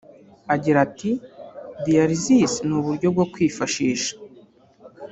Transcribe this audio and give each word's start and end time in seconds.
Agira 0.53 0.77
ati 0.87 1.11
“Dialysis 1.85 2.51
ni 2.67 2.73
uburyo 2.79 3.07
bwo 3.13 3.25
kwifashisha 3.33 4.13